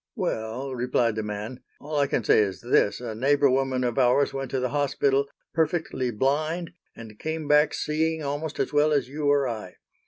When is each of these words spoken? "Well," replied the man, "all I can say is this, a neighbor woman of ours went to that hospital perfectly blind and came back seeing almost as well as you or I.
"Well," 0.15 0.73
replied 0.73 1.13
the 1.13 1.21
man, 1.21 1.59
"all 1.79 1.99
I 1.99 2.07
can 2.07 2.23
say 2.23 2.39
is 2.39 2.61
this, 2.61 2.99
a 2.99 3.13
neighbor 3.13 3.51
woman 3.51 3.83
of 3.83 3.99
ours 3.99 4.33
went 4.33 4.49
to 4.49 4.59
that 4.61 4.69
hospital 4.69 5.27
perfectly 5.53 6.09
blind 6.09 6.73
and 6.95 7.19
came 7.19 7.47
back 7.47 7.75
seeing 7.75 8.23
almost 8.23 8.59
as 8.59 8.73
well 8.73 8.93
as 8.93 9.09
you 9.09 9.29
or 9.29 9.47
I. 9.47 9.75